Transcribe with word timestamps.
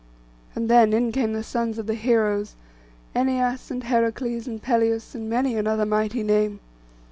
And 0.55 0.67
then 0.67 0.93
in 0.93 1.11
came 1.11 1.33
the 1.33 1.43
sons 1.43 1.77
of 1.77 1.85
the 1.85 1.93
heroes, 1.93 2.55
Æneas, 3.15 3.69
and 3.69 3.83
Heracles, 3.83 4.47
and 4.47 4.59
Peleus, 4.59 5.13
and 5.13 5.29
many 5.29 5.55
another 5.55 5.85
mighty 5.85 6.23
name. 6.23 6.59